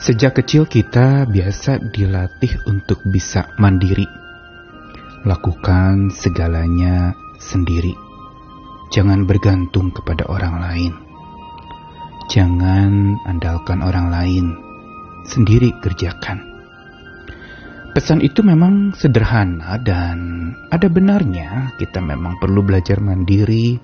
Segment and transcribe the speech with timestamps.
[0.00, 4.08] Sejak kecil kita biasa dilatih untuk bisa mandiri.
[5.28, 7.92] Lakukan segalanya sendiri.
[8.96, 10.92] Jangan bergantung kepada orang lain.
[12.32, 14.56] Jangan andalkan orang lain.
[15.28, 16.48] Sendiri kerjakan.
[17.92, 21.76] Pesan itu memang sederhana dan ada benarnya.
[21.76, 23.76] Kita memang perlu belajar mandiri.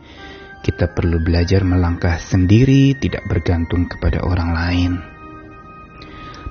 [0.64, 5.15] Kita perlu belajar melangkah sendiri, tidak bergantung kepada orang lain.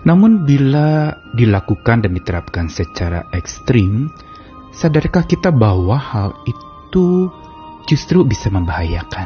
[0.05, 4.13] Namun bila dilakukan dan diterapkan secara ekstrim,
[4.69, 7.33] sadarkah kita bahwa hal itu
[7.89, 9.25] justru bisa membahayakan?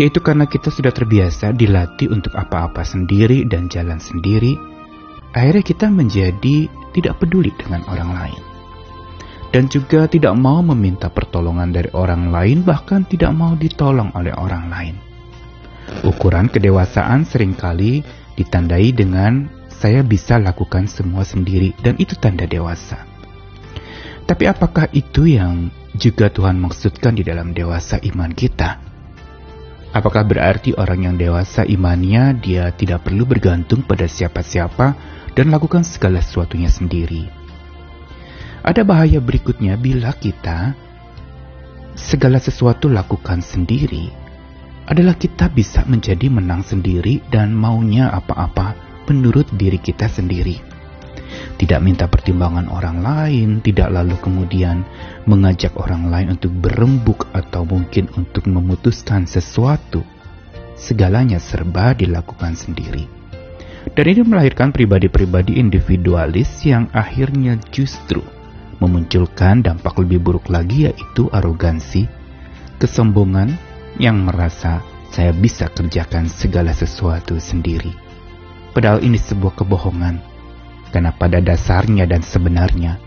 [0.00, 4.56] Yaitu karena kita sudah terbiasa dilatih untuk apa-apa sendiri dan jalan sendiri,
[5.36, 8.42] akhirnya kita menjadi tidak peduli dengan orang lain.
[9.48, 14.68] Dan juga tidak mau meminta pertolongan dari orang lain, bahkan tidak mau ditolong oleh orang
[14.72, 14.96] lain.
[16.04, 18.04] Ukuran kedewasaan sering kali
[18.38, 23.02] ditandai dengan saya bisa lakukan semua sendiri dan itu tanda dewasa.
[24.28, 28.78] Tapi apakah itu yang juga Tuhan maksudkan di dalam dewasa iman kita?
[29.88, 34.86] Apakah berarti orang yang dewasa imannya dia tidak perlu bergantung pada siapa-siapa
[35.32, 37.24] dan lakukan segala sesuatunya sendiri?
[38.60, 40.76] Ada bahaya berikutnya bila kita
[41.96, 44.12] segala sesuatu lakukan sendiri,
[44.88, 48.72] adalah kita bisa menjadi menang sendiri dan maunya apa-apa
[49.04, 50.56] menurut diri kita sendiri.
[51.60, 54.88] Tidak minta pertimbangan orang lain, tidak lalu kemudian
[55.28, 60.00] mengajak orang lain untuk berembuk atau mungkin untuk memutuskan sesuatu.
[60.78, 63.04] Segalanya serba dilakukan sendiri.
[63.92, 68.22] Dan ini melahirkan pribadi-pribadi individualis yang akhirnya justru
[68.78, 72.06] memunculkan dampak lebih buruk lagi yaitu arogansi,
[72.78, 73.58] kesombongan,
[73.98, 77.90] yang merasa saya bisa kerjakan segala sesuatu sendiri.
[78.70, 80.22] Padahal ini sebuah kebohongan,
[80.94, 83.02] karena pada dasarnya dan sebenarnya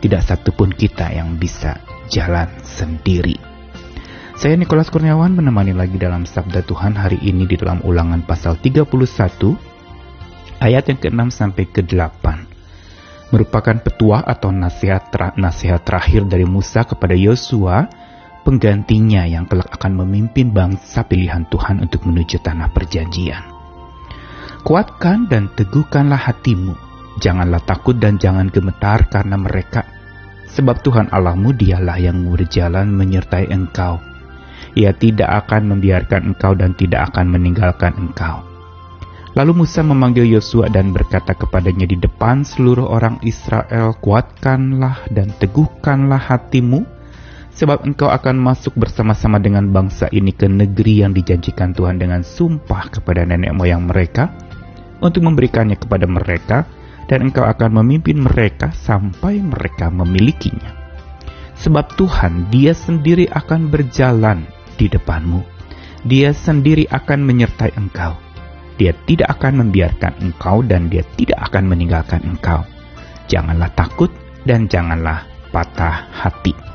[0.00, 1.76] tidak satupun kita yang bisa
[2.08, 3.36] jalan sendiri.
[4.40, 8.88] Saya Nikolas Kurniawan menemani lagi dalam Sabda Tuhan hari ini di dalam ulangan pasal 31
[10.64, 12.24] ayat yang ke-6 sampai ke-8
[13.30, 17.86] merupakan petuah atau nasihat, nasihat terakhir dari Musa kepada Yosua
[18.42, 23.44] penggantinya yang kelak akan memimpin bangsa pilihan Tuhan untuk menuju tanah perjanjian.
[24.60, 26.76] Kuatkan dan teguhkanlah hatimu,
[27.20, 29.88] janganlah takut dan jangan gemetar karena mereka,
[30.52, 33.96] sebab Tuhan Allahmu dialah yang berjalan menyertai engkau.
[34.76, 38.44] Ia tidak akan membiarkan engkau dan tidak akan meninggalkan engkau.
[39.38, 46.18] Lalu Musa memanggil Yosua dan berkata kepadanya di depan seluruh orang Israel, "Kuatkanlah dan teguhkanlah
[46.18, 46.82] hatimu,
[47.54, 52.88] sebab engkau akan masuk bersama-sama dengan bangsa ini ke negeri yang dijanjikan Tuhan dengan sumpah
[52.88, 54.30] kepada nenek moyang mereka
[55.02, 56.68] untuk memberikannya kepada mereka
[57.10, 60.78] dan engkau akan memimpin mereka sampai mereka memilikinya.
[61.60, 64.46] Sebab Tuhan dia sendiri akan berjalan
[64.80, 65.44] di depanmu.
[66.08, 68.16] Dia sendiri akan menyertai engkau.
[68.80, 72.64] Dia tidak akan membiarkan engkau dan dia tidak akan meninggalkan engkau.
[73.28, 74.08] Janganlah takut
[74.48, 76.69] dan janganlah patah hati.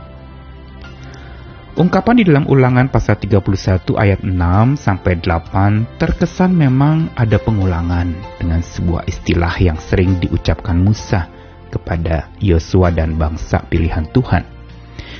[1.75, 4.31] Ungkapan di dalam ulangan pasal 31 ayat 6
[4.79, 11.27] sampai 8 terkesan memang ada pengulangan dengan sebuah istilah yang sering diucapkan Musa
[11.67, 14.47] kepada Yosua dan bangsa pilihan Tuhan,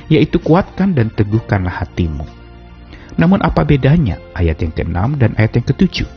[0.08, 2.24] yaitu kuatkan dan teguhkanlah hatimu.
[3.20, 6.08] Namun apa bedanya ayat yang ke-6 dan ayat yang ke-7?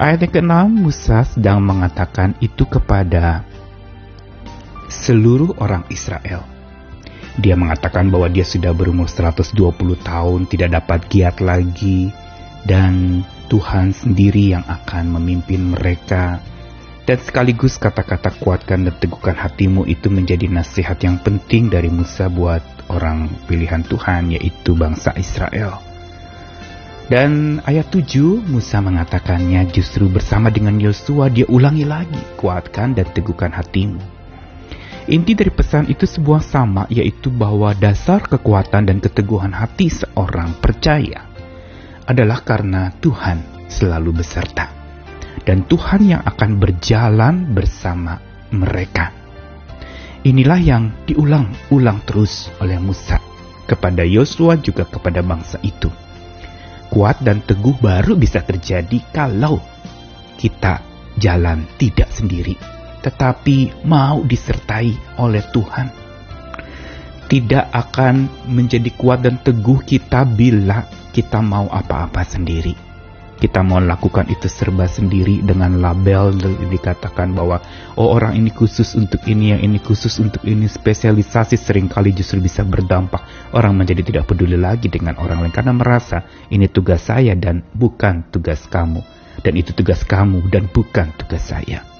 [0.00, 3.44] Ayat yang ke-6 Musa sedang mengatakan itu kepada
[4.88, 6.51] seluruh orang Israel
[7.40, 9.56] dia mengatakan bahwa dia sudah berumur 120
[10.04, 12.12] tahun, tidak dapat giat lagi,
[12.68, 16.44] dan Tuhan sendiri yang akan memimpin mereka.
[17.02, 22.62] Dan sekaligus kata-kata kuatkan dan teguhkan hatimu itu menjadi nasihat yang penting dari Musa buat
[22.92, 25.82] orang pilihan Tuhan, yaitu bangsa Israel.
[27.10, 33.50] Dan ayat 7, Musa mengatakannya justru bersama dengan Yosua dia ulangi lagi, kuatkan dan teguhkan
[33.50, 34.11] hatimu.
[35.10, 41.26] Inti dari pesan itu sebuah sama, yaitu bahwa dasar kekuatan dan keteguhan hati seorang percaya
[42.06, 44.70] adalah karena Tuhan selalu beserta,
[45.42, 48.22] dan Tuhan yang akan berjalan bersama
[48.54, 49.10] mereka.
[50.22, 53.18] Inilah yang diulang-ulang terus oleh Musa
[53.66, 55.90] kepada Yosua juga kepada bangsa itu.
[56.94, 59.58] Kuat dan teguh baru bisa terjadi kalau
[60.38, 60.78] kita
[61.18, 62.54] jalan tidak sendiri
[63.02, 65.86] tetapi mau disertai oleh Tuhan.
[67.26, 72.92] Tidak akan menjadi kuat dan teguh kita bila kita mau apa-apa sendiri.
[73.42, 76.30] kita mau lakukan itu serba sendiri dengan label
[76.70, 77.58] dikatakan bahwa
[77.98, 82.38] oh orang ini khusus untuk ini, yang ini khusus untuk ini, spesialisasi sering kali justru
[82.38, 83.50] bisa berdampak.
[83.50, 86.22] Orang menjadi tidak peduli lagi dengan orang lain karena merasa
[86.54, 89.02] ini tugas saya dan bukan tugas kamu.
[89.42, 91.91] Dan itu tugas kamu dan bukan tugas saya.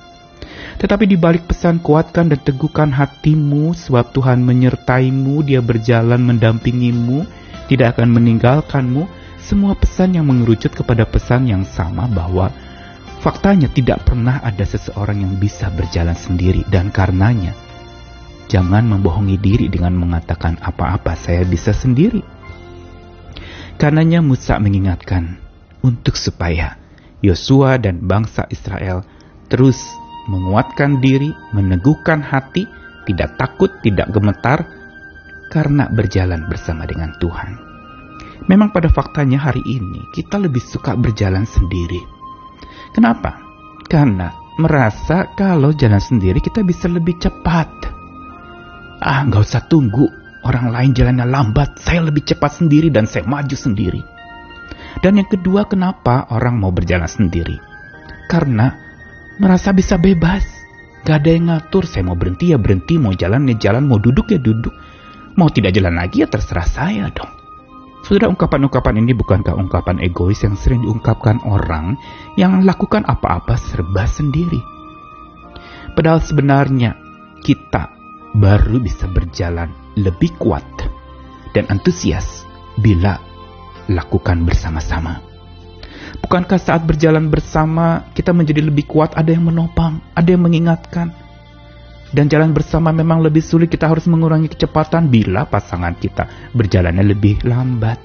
[0.80, 7.28] Tetapi di balik pesan kuatkan dan teguhkan hatimu sebab Tuhan menyertaimu, dia berjalan mendampingimu,
[7.68, 9.04] tidak akan meninggalkanmu,
[9.42, 12.54] semua pesan yang mengerucut kepada pesan yang sama bahwa
[13.20, 17.54] faktanya tidak pernah ada seseorang yang bisa berjalan sendiri dan karenanya
[18.52, 22.20] jangan membohongi diri dengan mengatakan apa-apa saya bisa sendiri.
[23.80, 25.40] Karenanya Musa mengingatkan
[25.80, 26.76] untuk supaya
[27.24, 29.02] Yosua dan bangsa Israel
[29.48, 29.80] terus
[30.30, 32.66] menguatkan diri, meneguhkan hati,
[33.08, 34.66] tidak takut, tidak gemetar
[35.50, 37.58] karena berjalan bersama dengan Tuhan.
[38.50, 42.02] Memang pada faktanya hari ini kita lebih suka berjalan sendiri.
[42.90, 43.38] Kenapa?
[43.86, 47.70] Karena merasa kalau jalan sendiri kita bisa lebih cepat.
[49.02, 53.54] Ah, nggak usah tunggu orang lain jalannya lambat, saya lebih cepat sendiri dan saya maju
[53.54, 54.02] sendiri.
[55.00, 57.56] Dan yang kedua, kenapa orang mau berjalan sendiri?
[58.28, 58.70] Karena
[59.40, 60.44] merasa bisa bebas.
[61.02, 64.30] Gak ada yang ngatur, saya mau berhenti ya berhenti, mau jalan ya jalan, mau duduk
[64.30, 64.70] ya duduk.
[65.34, 67.32] Mau tidak jalan lagi ya terserah saya dong.
[68.02, 71.94] Saudara, ungkapan-ungkapan ini bukankah ungkapan egois yang sering diungkapkan orang
[72.34, 74.58] yang lakukan apa-apa serba sendiri?
[75.94, 76.98] Padahal sebenarnya
[77.46, 77.94] kita
[78.34, 80.64] baru bisa berjalan lebih kuat
[81.54, 82.42] dan antusias
[82.78, 83.18] bila
[83.86, 85.31] lakukan bersama-sama.
[86.20, 91.08] Bukankah saat berjalan bersama kita menjadi lebih kuat, ada yang menopang, ada yang mengingatkan,
[92.12, 97.40] dan jalan bersama memang lebih sulit kita harus mengurangi kecepatan bila pasangan kita berjalannya lebih
[97.48, 97.96] lambat.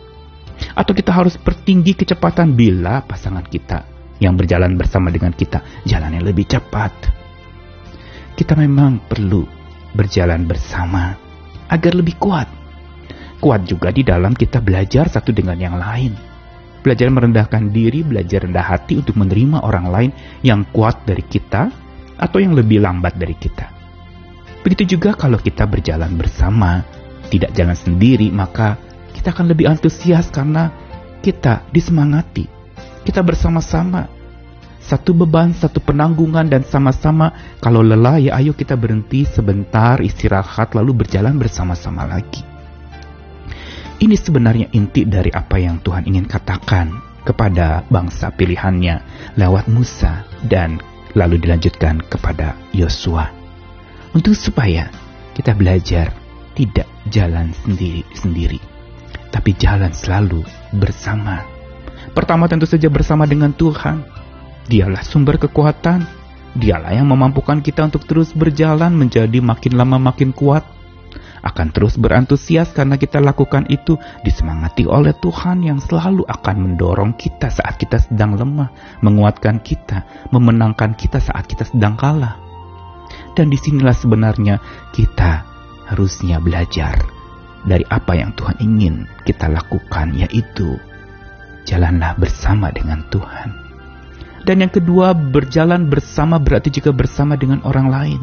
[0.74, 3.84] Atau kita harus pertinggi kecepatan bila pasangan kita
[4.24, 6.94] yang berjalan bersama dengan kita jalannya lebih cepat.
[8.34, 9.44] Kita memang perlu
[9.92, 11.14] berjalan bersama
[11.68, 12.48] agar lebih kuat.
[13.38, 16.37] Kuat juga di dalam kita belajar satu dengan yang lain.
[16.88, 21.68] Belajar merendahkan diri, belajar rendah hati untuk menerima orang lain yang kuat dari kita
[22.16, 23.68] atau yang lebih lambat dari kita.
[24.64, 26.88] Begitu juga kalau kita berjalan bersama,
[27.28, 28.80] tidak jalan sendiri, maka
[29.12, 30.72] kita akan lebih antusias karena
[31.20, 32.48] kita disemangati.
[33.04, 34.08] Kita bersama-sama.
[34.80, 41.04] Satu beban, satu penanggungan, dan sama-sama kalau lelah ya ayo kita berhenti sebentar, istirahat, lalu
[41.04, 42.48] berjalan bersama-sama lagi.
[43.98, 49.02] Ini sebenarnya inti dari apa yang Tuhan ingin katakan kepada bangsa pilihannya
[49.36, 50.78] lewat Musa dan
[51.18, 53.34] lalu dilanjutkan kepada Yosua
[54.14, 54.94] untuk supaya
[55.34, 56.14] kita belajar
[56.54, 58.62] tidak jalan sendiri-sendiri,
[59.34, 60.42] tapi jalan selalu
[60.78, 61.46] bersama.
[62.14, 64.02] Pertama tentu saja bersama dengan Tuhan.
[64.66, 66.06] Dialah sumber kekuatan.
[66.58, 70.66] Dialah yang memampukan kita untuk terus berjalan menjadi makin lama makin kuat.
[71.46, 77.54] Akan terus berantusias karena kita lakukan itu disemangati oleh Tuhan yang selalu akan mendorong kita
[77.54, 78.70] saat kita sedang lemah,
[79.06, 82.38] menguatkan kita, memenangkan kita saat kita sedang kalah.
[83.38, 84.58] Dan di sinilah sebenarnya
[84.92, 85.46] kita
[85.94, 86.98] harusnya belajar
[87.64, 90.76] dari apa yang Tuhan ingin kita lakukan, yaitu
[91.68, 93.50] jalanlah bersama dengan Tuhan.
[94.48, 98.22] Dan yang kedua, berjalan bersama berarti juga bersama dengan orang lain.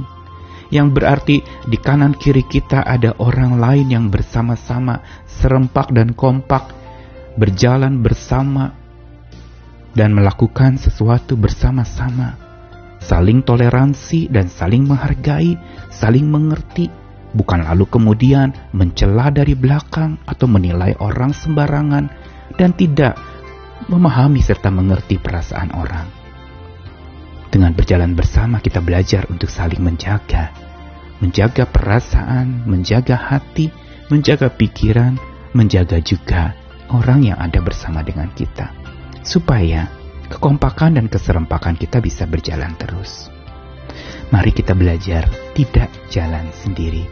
[0.74, 1.36] Yang berarti
[1.70, 4.98] di kanan kiri kita ada orang lain yang bersama-sama,
[5.30, 6.74] serempak dan kompak,
[7.38, 8.74] berjalan bersama
[9.94, 12.44] dan melakukan sesuatu bersama-sama
[13.04, 15.60] saling toleransi dan saling menghargai,
[15.92, 16.88] saling mengerti,
[17.36, 22.08] bukan lalu kemudian mencela dari belakang atau menilai orang sembarangan
[22.56, 23.20] dan tidak
[23.92, 26.23] memahami serta mengerti perasaan orang.
[27.50, 30.50] Dengan berjalan bersama kita belajar untuk saling menjaga,
[31.22, 33.70] menjaga perasaan, menjaga hati,
[34.10, 35.16] menjaga pikiran,
[35.54, 36.52] menjaga juga
[36.90, 38.70] orang yang ada bersama dengan kita.
[39.24, 39.88] Supaya
[40.28, 43.30] kekompakan dan keserempakan kita bisa berjalan terus.
[44.34, 47.06] Mari kita belajar tidak jalan sendiri,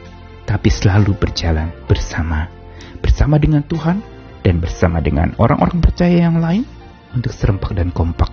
[0.49, 2.51] tapi selalu berjalan bersama,
[2.99, 4.03] bersama dengan Tuhan
[4.43, 6.67] dan bersama dengan orang-orang percaya yang lain
[7.15, 8.33] untuk serempak dan kompak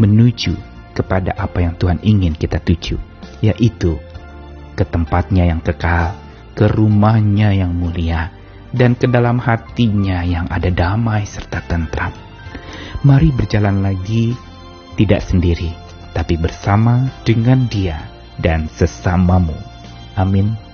[0.00, 0.56] menuju
[0.92, 2.96] kepada apa yang Tuhan ingin kita tuju,
[3.44, 3.98] yaitu
[4.74, 6.16] ke tempatnya yang kekal,
[6.56, 8.30] ke rumahnya yang mulia,
[8.74, 12.14] dan ke dalam hatinya yang ada damai serta tentram
[13.00, 14.36] mari berjalan lagi
[15.00, 15.72] tidak sendiri,
[16.12, 18.04] tapi bersama dengan Dia
[18.36, 19.56] dan sesamamu.
[20.16, 20.69] Amin.